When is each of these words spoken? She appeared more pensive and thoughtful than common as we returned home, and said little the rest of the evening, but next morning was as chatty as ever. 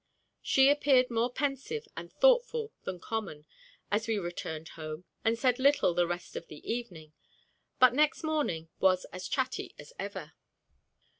She 0.41 0.67
appeared 0.71 1.11
more 1.11 1.31
pensive 1.31 1.87
and 1.95 2.11
thoughtful 2.11 2.71
than 2.85 2.99
common 2.99 3.45
as 3.91 4.07
we 4.07 4.17
returned 4.17 4.69
home, 4.69 5.03
and 5.23 5.37
said 5.37 5.59
little 5.59 5.93
the 5.93 6.07
rest 6.07 6.35
of 6.35 6.47
the 6.47 6.67
evening, 6.67 7.13
but 7.77 7.93
next 7.93 8.23
morning 8.23 8.69
was 8.79 9.05
as 9.13 9.27
chatty 9.27 9.75
as 9.77 9.93
ever. 9.99 10.33